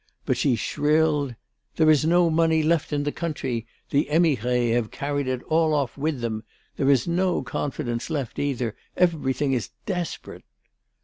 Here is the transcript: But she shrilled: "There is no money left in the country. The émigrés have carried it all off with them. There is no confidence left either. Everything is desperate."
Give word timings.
But 0.25 0.35
she 0.35 0.55
shrilled: 0.55 1.35
"There 1.75 1.87
is 1.91 2.05
no 2.05 2.31
money 2.31 2.63
left 2.63 2.91
in 2.91 3.03
the 3.03 3.11
country. 3.11 3.67
The 3.91 4.07
émigrés 4.11 4.73
have 4.73 4.89
carried 4.89 5.27
it 5.27 5.43
all 5.43 5.75
off 5.75 5.95
with 5.95 6.21
them. 6.21 6.43
There 6.75 6.89
is 6.89 7.07
no 7.07 7.43
confidence 7.43 8.09
left 8.09 8.39
either. 8.39 8.75
Everything 8.97 9.53
is 9.53 9.69
desperate." 9.85 10.43